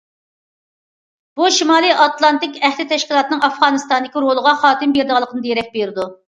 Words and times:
بۇ- 1.39 1.49
شىمالىي 1.57 1.93
ئاتلانتىك 2.05 2.57
ئەھدى 2.69 2.85
تەشكىلاتىنىڭ 2.95 3.45
ئافغانىستاندىكى 3.49 4.25
رولىغا 4.27 4.55
خاتىمە 4.65 4.97
بېرىدىغانلىقىدىن 4.97 5.47
دېرەك 5.51 5.71
بېرىدۇ. 5.79 6.09